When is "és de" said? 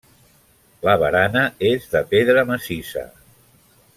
1.73-2.03